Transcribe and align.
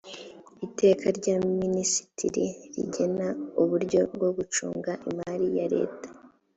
iteka 0.65 1.05
rya 1.17 1.35
minisitiri 1.61 2.45
rigena 2.73 3.27
uburyo 3.61 3.99
bwo 4.13 4.29
gucunga 4.37 4.91
imari 5.09 5.47
ya 5.57 5.65
leta 5.75 6.07